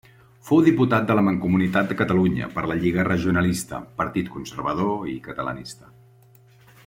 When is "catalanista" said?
5.29-5.93